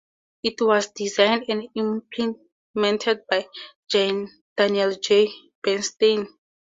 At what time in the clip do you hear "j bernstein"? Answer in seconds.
4.99-6.27